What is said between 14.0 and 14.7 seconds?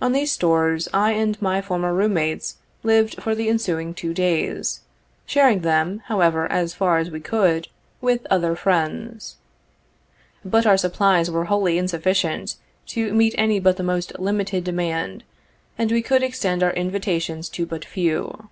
limited